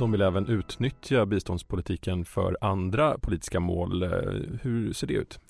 De 0.00 0.12
vill 0.12 0.22
även 0.22 0.46
utnyttja 0.46 1.26
biståndspolitiken 1.26 2.24
för 2.24 2.56
andra 2.60 3.18
politiska 3.18 3.60
mål. 3.60 4.02
Eh, 4.02 4.08
hur 4.62 4.92
ser 4.92 5.06
det 5.06 5.14
ut? 5.14 5.40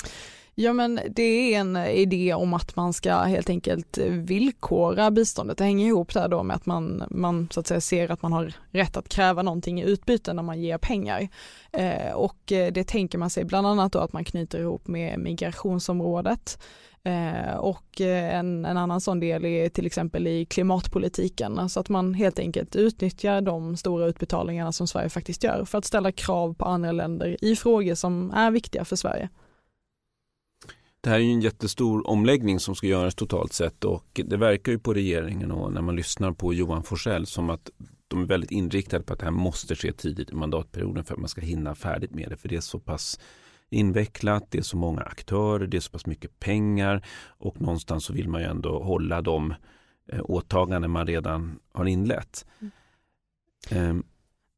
Ja 0.60 0.72
men 0.72 1.00
det 1.10 1.54
är 1.54 1.60
en 1.60 1.76
idé 1.76 2.34
om 2.34 2.54
att 2.54 2.76
man 2.76 2.92
ska 2.92 3.14
helt 3.14 3.50
enkelt 3.50 3.98
villkora 4.08 5.10
biståndet. 5.10 5.58
Det 5.58 5.64
hänger 5.64 5.86
ihop 5.86 6.14
där 6.14 6.28
då 6.28 6.42
med 6.42 6.56
att 6.56 6.66
man, 6.66 7.04
man 7.10 7.48
så 7.50 7.60
att 7.60 7.66
säga 7.66 7.80
ser 7.80 8.10
att 8.10 8.22
man 8.22 8.32
har 8.32 8.52
rätt 8.70 8.96
att 8.96 9.08
kräva 9.08 9.42
någonting 9.42 9.80
i 9.80 9.84
utbyte 9.84 10.32
när 10.32 10.42
man 10.42 10.60
ger 10.60 10.78
pengar. 10.78 11.28
Eh, 11.72 12.12
och 12.14 12.38
det 12.46 12.84
tänker 12.84 13.18
man 13.18 13.30
sig 13.30 13.44
bland 13.44 13.66
annat 13.66 13.92
då 13.92 13.98
att 13.98 14.12
man 14.12 14.24
knyter 14.24 14.60
ihop 14.60 14.86
med 14.86 15.18
migrationsområdet. 15.18 16.62
Eh, 17.02 17.54
och 17.56 18.00
en, 18.00 18.64
en, 18.64 18.76
annan 18.76 19.00
sån 19.00 19.20
del 19.20 19.44
är 19.44 19.68
till 19.68 19.86
exempel 19.86 20.26
i 20.26 20.44
klimatpolitiken, 20.44 21.58
alltså 21.58 21.80
att 21.80 21.88
man 21.88 22.14
helt 22.14 22.38
enkelt 22.38 22.76
utnyttjar 22.76 23.40
de 23.40 23.76
stora 23.76 24.06
utbetalningarna 24.06 24.72
som 24.72 24.86
Sverige 24.86 25.08
faktiskt 25.08 25.44
gör 25.44 25.64
för 25.64 25.78
att 25.78 25.84
ställa 25.84 26.12
krav 26.12 26.54
på 26.54 26.64
andra 26.64 26.92
länder 26.92 27.36
i 27.44 27.56
frågor 27.56 27.94
som 27.94 28.30
är 28.30 28.50
viktiga 28.50 28.84
för 28.84 28.96
Sverige. 28.96 29.28
Det 31.00 31.10
här 31.10 31.16
är 31.16 31.22
ju 31.22 31.32
en 31.32 31.40
jättestor 31.40 32.08
omläggning 32.08 32.60
som 32.60 32.74
ska 32.74 32.86
göras 32.86 33.14
totalt 33.14 33.52
sett 33.52 33.84
och 33.84 34.20
det 34.24 34.36
verkar 34.36 34.72
ju 34.72 34.78
på 34.78 34.94
regeringen 34.94 35.52
och 35.52 35.72
när 35.72 35.82
man 35.82 35.96
lyssnar 35.96 36.32
på 36.32 36.54
Johan 36.54 36.82
Forsell 36.82 37.26
som 37.26 37.50
att 37.50 37.70
de 38.08 38.22
är 38.22 38.26
väldigt 38.26 38.50
inriktade 38.50 39.04
på 39.04 39.12
att 39.12 39.18
det 39.18 39.24
här 39.24 39.32
måste 39.32 39.76
ske 39.76 39.92
tidigt 39.92 40.30
i 40.30 40.34
mandatperioden 40.34 41.04
för 41.04 41.14
att 41.14 41.20
man 41.20 41.28
ska 41.28 41.40
hinna 41.40 41.74
färdigt 41.74 42.14
med 42.14 42.28
det 42.28 42.36
för 42.36 42.48
det 42.48 42.56
är 42.56 42.60
så 42.60 42.78
pass 42.78 43.20
invecklat, 43.70 44.46
det 44.50 44.58
är 44.58 44.62
så 44.62 44.76
många 44.76 45.02
aktörer, 45.02 45.66
det 45.66 45.76
är 45.76 45.80
så 45.80 45.90
pass 45.90 46.06
mycket 46.06 46.40
pengar 46.40 47.06
och 47.26 47.60
någonstans 47.60 48.04
så 48.04 48.12
vill 48.12 48.28
man 48.28 48.40
ju 48.40 48.46
ändå 48.46 48.82
hålla 48.82 49.22
de 49.22 49.54
eh, 50.12 50.20
åtaganden 50.24 50.90
man 50.90 51.06
redan 51.06 51.58
har 51.72 51.84
inlett. 51.84 52.46
Mm. 53.70 53.90
Um, 53.90 54.04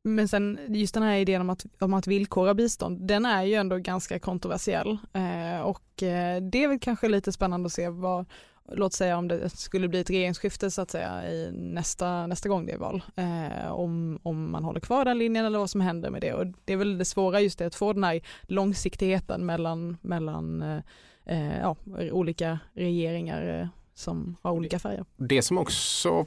men 0.05 0.29
sen 0.29 0.59
just 0.69 0.95
den 0.95 1.03
här 1.03 1.17
idén 1.17 1.41
om 1.41 1.51
att, 1.51 1.67
om 1.79 1.95
att 1.95 2.07
villkora 2.07 2.55
bistånd, 2.55 3.07
den 3.07 3.27
är 3.27 3.43
ju 3.43 3.55
ändå 3.55 3.79
ganska 3.79 4.19
kontroversiell 4.19 4.99
eh, 5.13 5.32
och 5.63 6.03
eh, 6.03 6.43
det 6.43 6.65
är 6.65 6.69
väl 6.69 6.79
kanske 6.79 7.09
lite 7.09 7.33
spännande 7.33 7.67
att 7.67 7.73
se 7.73 7.89
vad, 7.89 8.27
låt 8.73 8.93
säga 8.93 9.17
om 9.17 9.29
det 9.29 9.51
skulle 9.51 9.89
bli 9.89 10.01
ett 10.01 10.11
regeringsskifte 10.11 10.71
så 10.71 10.83
att 10.83 10.91
säga 10.91 11.31
i 11.31 11.51
nästa, 11.53 12.27
nästa 12.27 12.49
gång 12.49 12.67
det 12.67 12.73
är 12.73 12.79
val, 12.79 13.03
eh, 13.17 13.73
om, 13.73 14.19
om 14.23 14.51
man 14.51 14.65
håller 14.65 14.81
kvar 14.81 15.05
den 15.05 15.19
linjen 15.19 15.45
eller 15.45 15.59
vad 15.59 15.71
som 15.71 15.81
händer 15.81 16.11
med 16.11 16.21
det 16.21 16.33
och 16.33 16.47
det 16.65 16.73
är 16.73 16.77
väl 16.77 16.99
det 16.99 17.05
svåra 17.05 17.41
just 17.41 17.59
det 17.59 17.67
att 17.67 17.75
få 17.75 17.93
den 17.93 18.05
här 18.05 18.21
långsiktigheten 18.43 19.47
mellan, 19.47 19.97
mellan 20.03 20.63
eh, 20.63 20.79
eh 21.27 21.59
ja, 21.61 21.77
olika 22.13 22.59
regeringar 22.75 23.61
eh, 23.61 23.69
som 23.95 24.37
har 24.43 24.53
olika 24.53 24.79
färger. 24.79 25.05
Det 25.17 25.43
som 25.43 25.59
också 25.59 26.27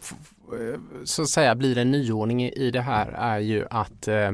så 1.03 1.21
att 1.21 1.29
säga 1.29 1.55
blir 1.55 1.77
en 1.77 1.91
nyordning 1.91 2.43
i 2.43 2.71
det 2.71 2.81
här 2.81 3.07
är 3.07 3.39
ju 3.39 3.65
att 3.69 4.07
eh, 4.07 4.31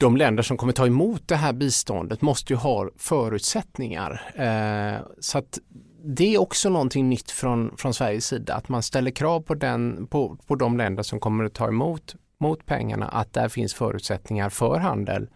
de 0.00 0.16
länder 0.16 0.42
som 0.42 0.56
kommer 0.56 0.72
ta 0.72 0.86
emot 0.86 1.28
det 1.28 1.36
här 1.36 1.52
biståndet 1.52 2.22
måste 2.22 2.52
ju 2.52 2.56
ha 2.56 2.90
förutsättningar. 2.96 4.32
Eh, 4.34 5.06
så 5.20 5.38
att 5.38 5.58
det 6.04 6.34
är 6.34 6.40
också 6.40 6.68
någonting 6.68 7.08
nytt 7.08 7.30
från, 7.30 7.76
från 7.76 7.94
Sveriges 7.94 8.26
sida, 8.26 8.54
att 8.54 8.68
man 8.68 8.82
ställer 8.82 9.10
krav 9.10 9.40
på, 9.40 9.54
den, 9.54 10.06
på, 10.06 10.36
på 10.46 10.54
de 10.54 10.76
länder 10.76 11.02
som 11.02 11.20
kommer 11.20 11.44
att 11.44 11.54
ta 11.54 11.68
emot 11.68 12.14
mot 12.40 12.66
pengarna, 12.66 13.08
att 13.08 13.32
där 13.32 13.48
finns 13.48 13.74
förutsättningar 13.74 14.48
för 14.48 14.78
handel 14.78 15.28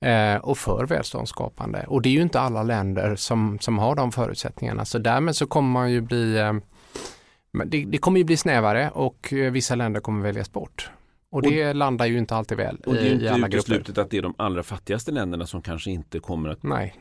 eh, 0.00 0.36
och 0.36 0.58
för 0.58 0.86
välståndsskapande. 0.86 1.84
Och 1.88 2.02
det 2.02 2.08
är 2.08 2.12
ju 2.12 2.22
inte 2.22 2.40
alla 2.40 2.62
länder 2.62 3.16
som, 3.16 3.58
som 3.60 3.78
har 3.78 3.94
de 3.94 4.12
förutsättningarna, 4.12 4.84
så 4.84 4.98
därmed 4.98 5.36
så 5.36 5.46
kommer 5.46 5.70
man 5.70 5.92
ju 5.92 6.00
bli 6.00 6.38
eh, 6.38 6.52
det, 7.66 7.84
det, 7.84 7.98
kommer 7.98 8.18
ju 8.18 8.24
bli 8.24 8.36
snävare 8.36 8.90
och 8.90 9.32
eh, 9.32 9.52
vissa 9.52 9.74
länder 9.74 10.00
kommer 10.00 10.22
väljas 10.22 10.52
bort. 10.52 10.90
Och 11.32 11.42
det 11.42 11.68
och, 11.68 11.74
landar 11.74 12.06
ju 12.06 12.18
inte 12.18 12.36
alltid 12.36 12.58
väl 12.58 12.76
och 12.86 12.94
det 12.94 13.08
är 13.08 13.34
inte 13.34 13.56
uteslutet 13.56 13.98
att 13.98 14.10
det 14.10 14.18
är 14.18 14.22
de 14.22 14.34
allra 14.38 14.62
fattigaste 14.62 15.12
länderna 15.12 15.46
som 15.46 15.62
kanske 15.62 15.90
inte 15.90 16.18
kommer 16.18 16.48
att 16.48 16.62
Nej. 16.62 16.94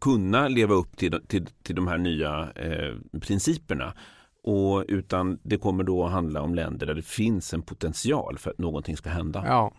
kunna 0.00 0.48
leva 0.48 0.74
upp 0.74 0.96
till, 0.96 1.20
till, 1.26 1.46
till 1.46 1.74
de 1.74 1.88
här 1.88 1.98
nya 1.98 2.52
eh, 2.56 3.20
principerna. 3.20 3.94
Och, 4.42 4.84
utan 4.88 5.38
det 5.42 5.56
kommer 5.56 5.84
då 5.84 6.06
att 6.06 6.12
handla 6.12 6.42
om 6.42 6.54
länder 6.54 6.86
där 6.86 6.94
det 6.94 7.02
finns 7.02 7.54
en 7.54 7.62
potential 7.62 8.38
för 8.38 8.50
att 8.50 8.58
någonting 8.58 8.96
ska 8.96 9.10
hända. 9.10 9.44
Ja, 9.46 9.72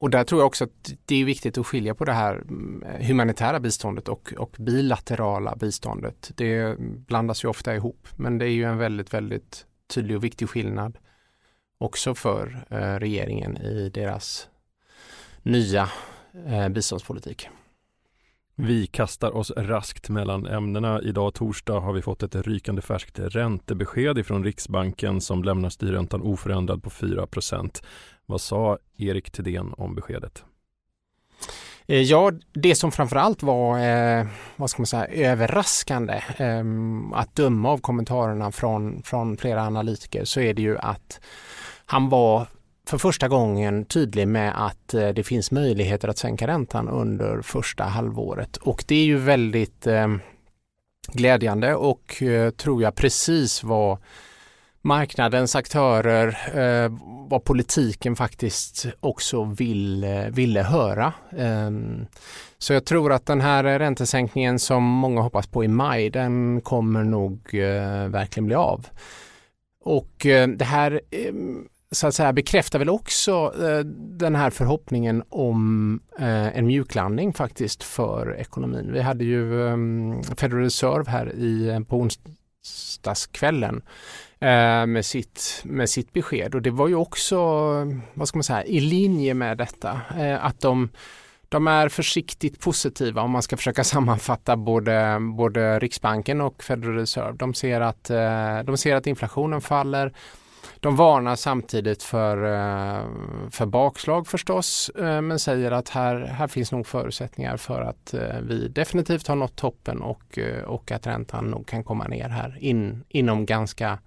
och 0.00 0.10
där 0.10 0.24
tror 0.24 0.40
jag 0.40 0.46
också 0.46 0.64
att 0.64 0.92
det 1.04 1.14
är 1.14 1.24
viktigt 1.24 1.58
att 1.58 1.66
skilja 1.66 1.94
på 1.94 2.04
det 2.04 2.12
här 2.12 2.34
mm, 2.34 2.84
humanitära 3.06 3.60
biståndet 3.60 4.08
och, 4.08 4.32
och 4.38 4.56
bilaterala 4.58 5.56
biståndet. 5.56 6.30
Det 6.34 6.76
blandas 6.80 7.44
ju 7.44 7.48
ofta 7.48 7.74
ihop, 7.74 8.08
men 8.16 8.38
det 8.38 8.44
är 8.44 8.52
ju 8.52 8.64
en 8.64 8.78
väldigt, 8.78 9.14
väldigt 9.14 9.66
tydlig 9.94 10.16
och 10.16 10.24
viktig 10.24 10.48
skillnad 10.48 10.98
också 11.78 12.14
för 12.14 12.66
eh, 12.70 12.78
regeringen 12.78 13.56
i 13.56 13.90
deras 13.94 14.48
nya 15.42 15.88
eh, 16.46 16.68
biståndspolitik. 16.68 17.48
Vi 18.54 18.86
kastar 18.86 19.36
oss 19.36 19.52
raskt 19.56 20.08
mellan 20.08 20.46
ämnena. 20.46 21.02
Idag 21.02 21.34
torsdag 21.34 21.80
har 21.80 21.92
vi 21.92 22.02
fått 22.02 22.22
ett 22.22 22.34
rykande 22.34 22.82
färskt 22.82 23.18
räntebesked 23.18 24.18
ifrån 24.18 24.44
Riksbanken 24.44 25.20
som 25.20 25.44
lämnar 25.44 25.70
styrräntan 25.70 26.22
oförändrad 26.22 26.82
på 26.82 26.90
4% 26.90 27.82
Vad 28.26 28.40
sa 28.40 28.78
Erik 28.96 29.30
Thedéen 29.30 29.74
om 29.76 29.94
beskedet? 29.94 30.44
Eh, 31.86 32.02
ja, 32.02 32.32
det 32.52 32.74
som 32.74 32.92
framförallt 32.92 33.42
var 33.42 33.78
eh, 33.78 34.26
vad 34.56 34.70
ska 34.70 34.82
man 34.82 34.86
säga, 34.86 35.06
överraskande 35.06 36.22
eh, 36.36 36.64
att 37.12 37.34
döma 37.34 37.70
av 37.70 37.78
kommentarerna 37.78 38.52
från, 38.52 39.02
från 39.02 39.36
flera 39.36 39.62
analytiker 39.62 40.24
så 40.24 40.40
är 40.40 40.54
det 40.54 40.62
ju 40.62 40.78
att 40.78 41.20
han 41.90 42.08
var 42.08 42.46
för 42.88 42.98
första 42.98 43.28
gången 43.28 43.84
tydlig 43.84 44.28
med 44.28 44.66
att 44.66 44.94
eh, 44.94 45.08
det 45.08 45.22
finns 45.22 45.50
möjligheter 45.50 46.08
att 46.08 46.18
sänka 46.18 46.46
räntan 46.46 46.88
under 46.88 47.42
första 47.42 47.84
halvåret 47.84 48.56
och 48.56 48.84
det 48.88 48.94
är 48.94 49.04
ju 49.04 49.16
väldigt 49.16 49.86
eh, 49.86 50.08
glädjande 51.12 51.74
och 51.74 52.22
eh, 52.22 52.50
tror 52.50 52.82
jag 52.82 52.94
precis 52.94 53.62
vad 53.62 53.98
marknadens 54.82 55.56
aktörer, 55.56 56.38
vad 57.28 57.44
politiken 57.44 58.16
faktiskt 58.16 58.86
också 59.00 59.44
vill, 59.44 60.06
ville 60.30 60.62
höra. 60.62 61.12
Ehm, 61.38 62.06
så 62.58 62.72
jag 62.72 62.84
tror 62.84 63.12
att 63.12 63.26
den 63.26 63.40
här 63.40 63.78
räntesänkningen 63.78 64.58
som 64.58 64.84
många 64.84 65.20
hoppas 65.20 65.46
på 65.46 65.64
i 65.64 65.68
maj, 65.68 66.10
den 66.10 66.60
kommer 66.60 67.04
nog 67.04 67.40
verkligen 68.10 68.46
bli 68.46 68.54
av. 68.54 68.86
Och 69.84 70.16
det 70.56 70.64
här 70.64 71.00
ehm, 71.10 71.68
så 71.90 72.06
att 72.06 72.14
säga 72.14 72.32
bekräftar 72.32 72.78
väl 72.78 72.90
också 72.90 73.54
eh, 73.62 73.84
den 73.94 74.34
här 74.34 74.50
förhoppningen 74.50 75.22
om 75.28 76.00
eh, 76.18 76.58
en 76.58 76.66
mjuklandning 76.66 77.34
faktiskt 77.34 77.82
för 77.82 78.36
ekonomin. 78.38 78.92
Vi 78.92 79.00
hade 79.00 79.24
ju 79.24 79.68
eh, 79.68 79.76
Federal 80.36 80.62
Reserve 80.62 81.10
här 81.10 81.32
i, 81.34 81.68
eh, 81.68 81.80
på 81.80 81.96
onsdagskvällen 81.96 83.82
eh, 84.40 84.86
med, 84.86 85.04
sitt, 85.04 85.62
med 85.64 85.90
sitt 85.90 86.12
besked 86.12 86.54
och 86.54 86.62
det 86.62 86.70
var 86.70 86.88
ju 86.88 86.94
också, 86.94 87.36
vad 88.14 88.28
ska 88.28 88.38
man 88.38 88.44
säga, 88.44 88.64
i 88.64 88.80
linje 88.80 89.34
med 89.34 89.58
detta. 89.58 90.00
Eh, 90.18 90.44
att 90.44 90.60
de 90.60 90.88
de 91.50 91.66
är 91.66 91.88
försiktigt 91.88 92.60
positiva 92.60 93.22
om 93.22 93.30
man 93.30 93.42
ska 93.42 93.56
försöka 93.56 93.84
sammanfatta 93.94 94.56
både, 94.56 95.18
både 95.36 95.78
Riksbanken 95.78 96.40
och 96.40 96.62
Federal 96.62 96.94
Reserve. 96.94 97.36
De 97.36 97.54
ser 97.54 97.80
att, 97.80 98.04
de 98.66 98.76
ser 98.76 98.96
att 98.96 99.06
inflationen 99.06 99.60
faller 99.60 100.12
de 100.80 100.96
varnar 100.96 101.36
samtidigt 101.36 102.02
för, 102.02 102.36
eh, 102.44 103.04
för 103.50 103.66
bakslag 103.66 104.26
förstås 104.26 104.88
eh, 104.88 105.20
men 105.20 105.38
säger 105.38 105.70
att 105.70 105.88
här, 105.88 106.16
här 106.16 106.46
finns 106.46 106.72
nog 106.72 106.86
förutsättningar 106.86 107.56
för 107.56 107.80
att 107.80 108.14
eh, 108.14 108.40
vi 108.42 108.68
definitivt 108.68 109.26
har 109.26 109.36
nått 109.36 109.56
toppen 109.56 110.02
och, 110.02 110.38
och 110.66 110.92
att 110.92 111.06
räntan 111.06 111.44
nog 111.44 111.66
kan 111.66 111.84
komma 111.84 112.08
ner 112.08 112.28
här 112.28 112.58
in, 112.60 113.04
inom 113.08 113.46
ganska 113.46 113.98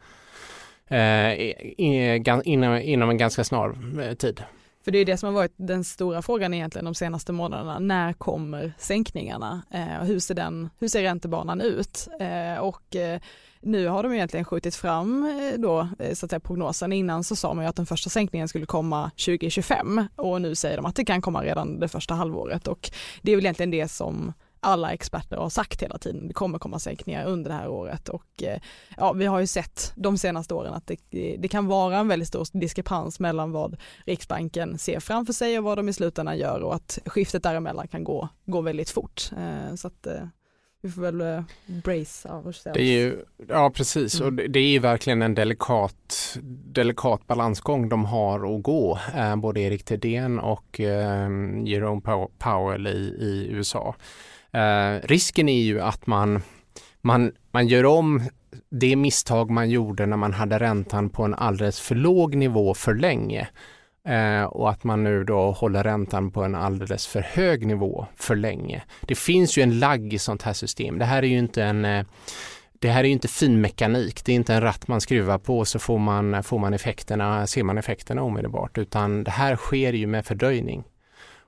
inom, 2.43 2.77
inom 2.77 3.09
en 3.09 3.17
ganska 3.17 3.43
snar 3.43 4.15
tid. 4.15 4.43
För 4.83 4.91
det 4.91 4.97
är 4.97 5.05
det 5.05 5.17
som 5.17 5.27
har 5.27 5.33
varit 5.33 5.53
den 5.55 5.83
stora 5.83 6.21
frågan 6.21 6.53
egentligen 6.53 6.85
de 6.85 6.95
senaste 6.95 7.31
månaderna. 7.31 7.79
När 7.79 8.13
kommer 8.13 8.73
sänkningarna? 8.77 9.61
Eh, 9.71 10.03
hur, 10.03 10.19
ser 10.19 10.35
den, 10.35 10.69
hur 10.79 10.87
ser 10.87 11.01
räntebanan 11.01 11.61
ut? 11.61 12.07
Eh, 12.19 12.61
och 12.61 12.95
eh, 12.95 13.21
nu 13.61 13.87
har 13.87 14.03
de 14.03 14.13
egentligen 14.13 14.45
skjutit 14.45 14.75
fram 14.75 15.25
eh, 15.25 15.59
då, 15.59 15.87
eh, 15.99 16.13
så 16.13 16.25
att 16.25 16.29
säga, 16.29 16.39
prognosen. 16.39 16.93
Innan 16.93 17.23
så 17.23 17.35
sa 17.35 17.53
man 17.53 17.65
ju 17.65 17.69
att 17.69 17.75
den 17.75 17.85
första 17.85 18.09
sänkningen 18.09 18.47
skulle 18.47 18.65
komma 18.65 19.09
2025 19.09 20.07
och 20.15 20.41
nu 20.41 20.55
säger 20.55 20.77
de 20.77 20.85
att 20.85 20.95
det 20.95 21.05
kan 21.05 21.21
komma 21.21 21.43
redan 21.43 21.79
det 21.79 21.87
första 21.87 22.13
halvåret 22.13 22.67
och 22.67 22.91
det 23.21 23.31
är 23.31 23.35
väl 23.35 23.45
egentligen 23.45 23.71
det 23.71 23.87
som 23.87 24.33
alla 24.63 24.93
experter 24.93 25.37
har 25.37 25.49
sagt 25.49 25.83
hela 25.83 25.97
tiden. 25.97 26.27
Det 26.27 26.33
kommer 26.33 26.59
komma 26.59 26.79
sänkningar 26.79 27.25
under 27.25 27.49
det 27.49 27.55
här 27.55 27.67
året 27.67 28.09
och 28.09 28.43
eh, 28.43 28.59
ja, 28.97 29.13
vi 29.13 29.25
har 29.25 29.39
ju 29.39 29.47
sett 29.47 29.93
de 29.95 30.17
senaste 30.17 30.53
åren 30.53 30.73
att 30.73 30.87
det, 30.87 31.37
det 31.39 31.47
kan 31.47 31.67
vara 31.67 31.97
en 31.97 32.07
väldigt 32.07 32.27
stor 32.27 32.47
diskrepans 32.59 33.19
mellan 33.19 33.51
vad 33.51 33.77
Riksbanken 34.05 34.77
ser 34.77 34.99
framför 34.99 35.33
sig 35.33 35.57
och 35.57 35.63
vad 35.63 35.77
de 35.77 35.89
i 35.89 35.93
slutändan 35.93 36.37
gör 36.37 36.59
och 36.59 36.75
att 36.75 36.99
skiftet 37.05 37.43
däremellan 37.43 37.87
kan 37.87 38.03
gå, 38.03 38.29
gå 38.45 38.61
väldigt 38.61 38.89
fort. 38.89 39.29
Så 39.75 39.87
att 39.87 40.07
vi 40.81 40.89
får 40.89 41.01
väl 41.01 41.21
uh, 41.21 41.43
brace 41.65 42.29
ourselves. 42.29 42.73
Det 42.73 42.81
är 42.81 42.99
ju, 42.99 43.25
ja 43.47 43.69
precis 43.69 44.19
mm. 44.19 44.27
och 44.27 44.33
det, 44.33 44.47
det, 44.47 44.59
är 44.59 44.67
ju 44.67 44.79
verkligen 44.79 45.21
en 45.21 45.35
delikat, 45.35 46.37
delikat 46.73 47.27
balansgång 47.27 47.89
de 47.89 48.05
har 48.05 48.55
att 48.55 48.63
gå. 48.63 48.99
Eh, 49.15 49.35
både 49.35 49.61
Erik 49.61 49.83
Thedéen 49.83 50.39
och 50.39 50.79
eh, 50.79 51.29
Jerome 51.65 52.01
Powell 52.37 52.87
i, 52.87 53.15
i 53.19 53.47
USA. 53.51 53.95
Eh, 54.51 55.07
risken 55.07 55.49
är 55.49 55.61
ju 55.61 55.81
att 55.81 56.07
man, 56.07 56.41
man, 57.01 57.31
man 57.51 57.67
gör 57.67 57.85
om 57.85 58.29
det 58.69 58.95
misstag 58.95 59.49
man 59.49 59.69
gjorde 59.69 60.05
när 60.05 60.17
man 60.17 60.33
hade 60.33 60.59
räntan 60.59 61.09
på 61.09 61.23
en 61.23 61.33
alldeles 61.33 61.79
för 61.79 61.95
låg 61.95 62.35
nivå 62.35 62.73
för 62.73 62.95
länge 62.95 63.47
eh, 64.07 64.43
och 64.43 64.69
att 64.69 64.83
man 64.83 65.03
nu 65.03 65.23
då 65.23 65.51
håller 65.51 65.83
räntan 65.83 66.31
på 66.31 66.43
en 66.43 66.55
alldeles 66.55 67.07
för 67.07 67.21
hög 67.21 67.65
nivå 67.65 68.05
för 68.15 68.35
länge. 68.35 68.83
Det 69.01 69.15
finns 69.15 69.57
ju 69.57 69.63
en 69.63 69.79
lagg 69.79 70.13
i 70.13 70.19
sånt 70.19 70.41
här 70.41 70.53
system. 70.53 70.99
Det 70.99 71.05
här 71.05 71.23
är 71.23 71.27
ju 71.27 71.37
inte 71.37 71.63
en 71.63 71.85
eh, 71.85 72.05
det 72.81 72.89
här 72.89 72.99
är 73.03 73.07
ju 73.07 73.13
inte 73.13 73.27
fin 73.27 73.61
mekanik. 73.61 74.25
Det 74.25 74.31
är 74.31 74.35
inte 74.35 74.53
en 74.53 74.61
ratt 74.61 74.87
man 74.87 75.01
skruvar 75.01 75.37
på 75.37 75.65
så 75.65 75.79
får 75.79 75.97
man, 75.97 76.43
får 76.43 76.59
man 76.59 76.73
effekterna, 76.73 77.47
ser 77.47 77.63
man 77.63 77.77
effekterna 77.77 78.23
omedelbart 78.23 78.77
utan 78.77 79.23
det 79.23 79.31
här 79.31 79.55
sker 79.55 79.93
ju 79.93 80.07
med 80.07 80.25
fördröjning. 80.25 80.83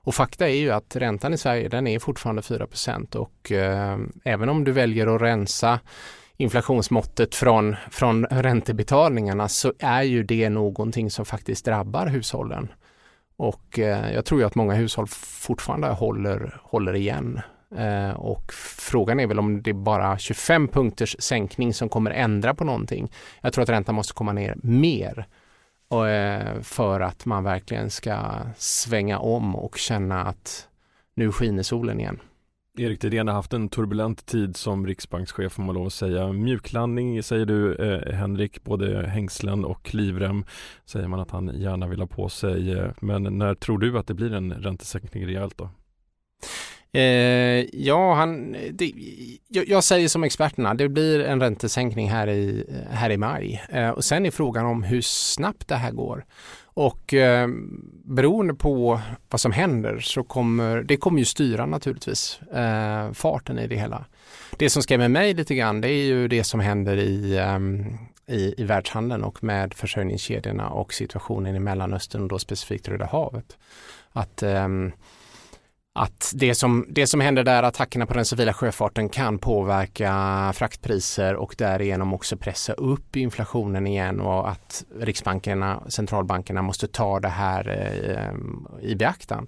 Och 0.04 0.14
fakta 0.14 0.48
är 0.48 0.56
ju 0.56 0.70
att 0.70 0.96
räntan 0.96 1.34
i 1.34 1.38
Sverige 1.38 1.68
den 1.68 1.86
är 1.86 1.98
fortfarande 1.98 2.42
4% 2.42 3.16
och 3.16 3.52
eh, 3.52 3.98
även 4.24 4.48
om 4.48 4.64
du 4.64 4.72
väljer 4.72 5.14
att 5.14 5.22
rensa 5.22 5.80
inflationsmåttet 6.36 7.34
från, 7.34 7.76
från 7.90 8.26
räntebetalningarna 8.26 9.48
så 9.48 9.72
är 9.78 10.02
ju 10.02 10.22
det 10.22 10.50
någonting 10.50 11.10
som 11.10 11.24
faktiskt 11.24 11.64
drabbar 11.64 12.06
hushållen. 12.06 12.68
Och 13.36 13.78
eh, 13.78 14.14
jag 14.14 14.24
tror 14.24 14.40
ju 14.40 14.46
att 14.46 14.54
många 14.54 14.74
hushåll 14.74 15.06
fortfarande 15.08 15.88
håller, 15.88 16.60
håller 16.62 16.94
igen. 16.94 17.40
Eh, 17.76 18.10
och 18.10 18.52
frågan 18.78 19.20
är 19.20 19.26
väl 19.26 19.38
om 19.38 19.62
det 19.62 19.70
är 19.70 19.74
bara 19.74 20.18
25 20.18 20.68
punkters 20.68 21.16
sänkning 21.18 21.74
som 21.74 21.88
kommer 21.88 22.10
ändra 22.10 22.54
på 22.54 22.64
någonting. 22.64 23.12
Jag 23.40 23.52
tror 23.52 23.62
att 23.62 23.68
räntan 23.68 23.94
måste 23.94 24.14
komma 24.14 24.32
ner 24.32 24.56
mer 24.62 25.26
och, 25.88 26.08
eh, 26.08 26.60
för 26.60 27.00
att 27.00 27.24
man 27.24 27.44
verkligen 27.44 27.90
ska 27.90 28.16
svänga 28.56 29.18
om 29.18 29.56
och 29.56 29.78
känna 29.78 30.24
att 30.24 30.68
nu 31.14 31.32
skiner 31.32 31.62
solen 31.62 32.00
igen. 32.00 32.20
Erik 32.78 33.00
Thedéen 33.00 33.28
har 33.28 33.34
haft 33.34 33.52
en 33.52 33.68
turbulent 33.68 34.26
tid 34.26 34.56
som 34.56 34.86
riksbankschef 34.86 35.52
får 35.52 35.62
man 35.62 35.74
lov 35.74 35.86
att 35.86 35.92
säga. 35.92 36.32
Mjuklandning 36.32 37.22
säger 37.22 37.46
du 37.46 37.74
eh, 37.74 38.14
Henrik, 38.14 38.64
både 38.64 39.06
hängslen 39.06 39.64
och 39.64 39.94
livrem 39.94 40.44
säger 40.84 41.08
man 41.08 41.20
att 41.20 41.30
han 41.30 41.60
gärna 41.60 41.88
vill 41.88 42.00
ha 42.00 42.06
på 42.06 42.28
sig. 42.28 42.92
Men 43.00 43.38
när 43.38 43.54
tror 43.54 43.78
du 43.78 43.98
att 43.98 44.06
det 44.06 44.14
blir 44.14 44.32
en 44.32 44.52
räntesänkning 44.52 45.26
rejält 45.26 45.58
då? 45.58 45.70
Eh, 46.98 47.66
ja, 47.72 48.14
han, 48.14 48.56
det, 48.72 48.92
jag, 49.48 49.68
jag, 49.68 49.84
säger 49.84 50.08
som 50.08 50.24
experterna, 50.24 50.74
det 50.74 50.88
blir 50.88 51.20
en 51.20 51.40
räntesänkning 51.40 52.10
här 52.10 52.28
i, 52.28 52.66
här 52.90 53.10
i 53.10 53.16
maj. 53.16 53.64
Eh, 53.68 53.90
och 53.90 54.04
sen 54.04 54.26
är 54.26 54.30
frågan 54.30 54.66
om 54.66 54.82
hur 54.82 55.00
snabbt 55.00 55.68
det 55.68 55.74
här 55.74 55.92
går. 55.92 56.24
Och 56.74 57.14
eh, 57.14 57.48
beroende 58.04 58.54
på 58.54 59.00
vad 59.30 59.40
som 59.40 59.52
händer 59.52 59.98
så 59.98 60.22
kommer 60.22 60.82
det 60.82 60.96
kommer 60.96 61.18
ju 61.18 61.24
styra 61.24 61.66
naturligtvis 61.66 62.40
eh, 62.42 63.12
farten 63.12 63.58
i 63.58 63.66
det 63.66 63.76
hela. 63.76 64.04
Det 64.58 64.70
som 64.70 64.82
skrämmer 64.82 65.08
mig 65.08 65.34
lite 65.34 65.54
grann 65.54 65.80
det 65.80 65.88
är 65.88 66.04
ju 66.04 66.28
det 66.28 66.44
som 66.44 66.60
händer 66.60 66.96
i, 66.96 67.36
eh, 67.36 67.58
i, 68.36 68.54
i 68.58 68.64
världshandeln 68.64 69.24
och 69.24 69.44
med 69.44 69.74
försörjningskedjorna 69.74 70.68
och 70.68 70.94
situationen 70.94 71.56
i 71.56 71.60
Mellanöstern 71.60 72.22
och 72.22 72.28
då 72.28 72.38
specifikt 72.38 72.88
Röda 72.88 73.06
havet. 73.06 73.56
Att 74.12 74.42
eh, 74.42 74.68
att 75.96 76.32
det 76.34 76.54
som, 76.54 76.86
det 76.88 77.06
som 77.06 77.20
händer 77.20 77.44
där, 77.44 77.62
attackerna 77.62 78.06
på 78.06 78.14
den 78.14 78.24
civila 78.24 78.52
sjöfarten 78.52 79.08
kan 79.08 79.38
påverka 79.38 80.52
fraktpriser 80.54 81.34
och 81.34 81.54
därigenom 81.58 82.14
också 82.14 82.36
pressa 82.36 82.72
upp 82.72 83.16
inflationen 83.16 83.86
igen 83.86 84.20
och 84.20 84.48
att 84.50 84.84
riksbankerna, 85.00 85.82
centralbankerna 85.88 86.62
måste 86.62 86.88
ta 86.88 87.20
det 87.20 87.28
här 87.28 87.68
eh, 87.68 88.90
i 88.90 88.96
beaktan. 88.96 89.46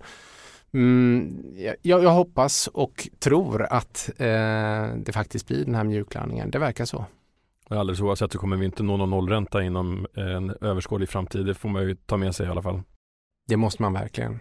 Mm, 0.73 1.43
jag, 1.83 2.05
jag, 2.05 2.11
hoppas 2.11 2.67
och 2.67 3.09
tror 3.19 3.63
att 3.63 4.11
eh, 4.17 4.87
det 4.97 5.13
faktiskt 5.13 5.47
blir 5.47 5.65
den 5.65 5.75
här 5.75 5.85
mjuklandningen. 5.85 6.51
Det 6.51 6.59
verkar 6.59 6.85
så. 6.85 7.05
Alldeles 7.69 8.01
oavsett 8.01 8.33
så 8.33 8.39
kommer 8.39 8.57
vi 8.57 8.65
inte 8.65 8.83
nå 8.83 8.97
någon 8.97 9.11
nollränta 9.11 9.63
inom 9.63 10.07
en 10.15 10.51
överskådlig 10.61 11.09
framtid. 11.09 11.47
Det 11.47 11.55
får 11.55 11.69
man 11.69 11.83
ju 11.83 11.95
ta 11.95 12.17
med 12.17 12.35
sig 12.35 12.47
i 12.47 12.49
alla 12.49 12.63
fall. 12.63 12.83
Det 13.49 13.57
måste 13.57 13.83
man 13.83 13.93
verkligen. 13.93 14.41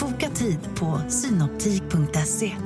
Boka 0.00 0.28
tid 0.28 0.58
på 0.78 1.10
synoptik.se. 1.10 2.56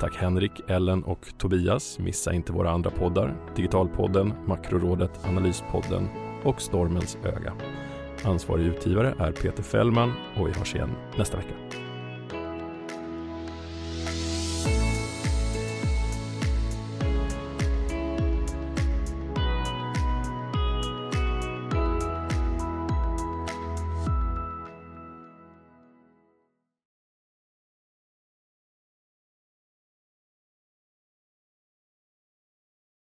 Tack 0.00 0.16
Henrik, 0.16 0.52
Ellen 0.68 1.04
och 1.04 1.38
Tobias. 1.38 1.98
Missa 1.98 2.32
inte 2.32 2.52
våra 2.52 2.70
andra 2.70 2.90
poddar. 2.90 3.36
Digitalpodden, 3.56 4.32
Makrorådet, 4.46 5.26
Analyspodden 5.26 6.08
och 6.44 6.62
Stormens 6.62 7.18
öga. 7.24 7.52
Ansvarig 8.24 8.66
utgivare 8.66 9.14
är 9.18 9.32
Peter 9.32 9.62
Fällman 9.62 10.12
och 10.36 10.48
vi 10.48 10.52
hörs 10.52 10.74
igen 10.74 10.90
nästa 11.18 11.36
vecka. 11.36 11.85